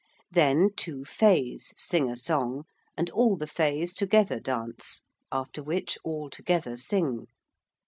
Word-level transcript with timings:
Then 0.31 0.71
two 0.75 1.05
Fays 1.05 1.73
sing 1.77 2.09
a 2.09 2.15
song 2.15 2.63
and 2.97 3.07
all 3.11 3.37
the 3.37 3.45
Fays 3.45 3.93
together 3.93 4.39
dance, 4.39 5.03
after 5.31 5.61
which 5.61 5.95
all 6.03 6.31
together 6.31 6.75
sing. 6.75 7.27